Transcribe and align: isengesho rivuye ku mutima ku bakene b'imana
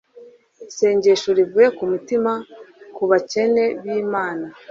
isengesho 0.69 1.29
rivuye 1.37 1.67
ku 1.77 1.83
mutima 1.91 2.31
ku 2.95 3.03
bakene 3.09 3.63
b'imana 3.81 4.45